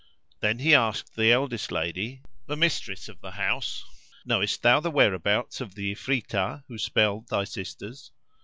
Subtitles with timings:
[0.39, 3.85] Then he asked the eldest lady, the mistress of the house,
[4.25, 8.09] "Knowest thou the whereabouts of the Ifritah who spelled thy sisters?"